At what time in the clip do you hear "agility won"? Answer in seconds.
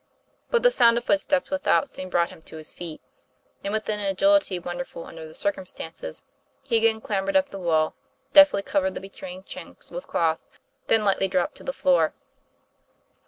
3.99-4.77